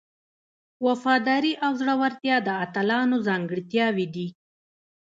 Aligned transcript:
وفاداري 0.85 1.53
او 1.65 1.71
زړورتیا 1.81 2.35
د 2.47 2.49
اتلانو 2.63 3.17
ځانګړتیاوې 3.27 4.05
دي. 4.15 4.27